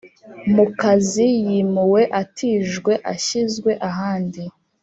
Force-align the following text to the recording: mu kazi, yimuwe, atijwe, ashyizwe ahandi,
mu 0.55 0.65
kazi, 0.79 1.25
yimuwe, 1.47 2.01
atijwe, 2.21 2.93
ashyizwe 3.13 3.71
ahandi, 3.89 4.43